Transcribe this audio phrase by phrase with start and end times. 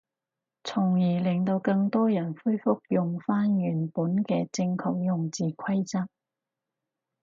[0.63, 6.07] 從而令到更多人恢復用返原本嘅正確用字規則